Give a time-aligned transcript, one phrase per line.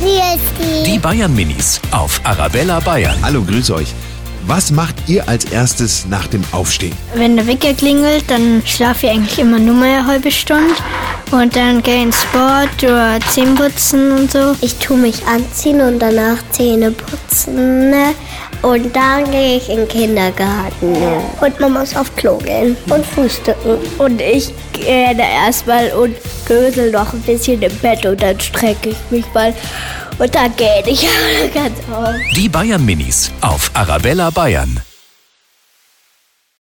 [0.00, 3.16] Wie ist Die Bayern Minis auf Arabella Bayern.
[3.22, 3.94] Hallo, grüß euch.
[4.46, 6.94] Was macht ihr als erstes nach dem Aufstehen?
[7.14, 10.74] Wenn der Wecker klingelt, dann schlafe ich eigentlich immer nur mal eine halbe Stunde.
[11.32, 14.54] Und dann gehe ich ins Sport oder Zähne putzen und so.
[14.60, 17.90] Ich tue mich anziehen und danach Zähne putzen.
[17.90, 18.14] ne?
[18.62, 20.96] Und dann gehe ich in den Kindergarten.
[21.40, 23.78] Und man muss auf Klo gehen und frühstücken.
[23.98, 26.14] Und ich gehe da erstmal und
[26.48, 29.54] dösel noch ein bisschen im Bett und dann strecke ich mich mal.
[30.18, 31.06] Und dann gehe ich
[31.54, 32.14] ganz auf.
[32.34, 34.80] Die Bayern Minis auf Arabella Bayern.